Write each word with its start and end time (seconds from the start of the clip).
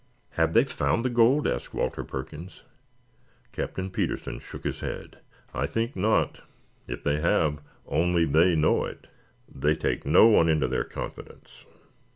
"Have 0.31 0.53
they 0.53 0.63
found 0.63 1.05
the 1.05 1.11
gold?" 1.11 1.45
asked 1.45 1.75
Walter 1.75 2.03
Perkins. 2.03 2.63
Captain 3.51 3.91
Petersen 3.91 4.39
shook 4.39 4.63
his 4.63 4.79
head. 4.79 5.19
"I 5.53 5.67
think 5.67 5.95
not. 5.95 6.41
If 6.87 7.03
they 7.03 7.19
have, 7.21 7.61
only 7.85 8.25
they 8.25 8.55
know 8.55 8.83
it. 8.85 9.05
They 9.47 9.75
take 9.75 10.03
no 10.03 10.25
one 10.25 10.49
into 10.49 10.67
their 10.67 10.85
confidence. 10.85 11.65